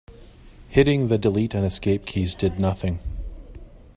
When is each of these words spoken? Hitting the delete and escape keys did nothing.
Hitting 0.69 1.09
the 1.09 1.19
delete 1.19 1.53
and 1.53 1.63
escape 1.63 2.07
keys 2.07 2.33
did 2.33 2.59
nothing. 2.59 2.97